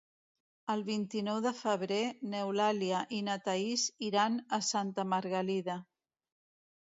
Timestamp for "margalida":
5.11-5.77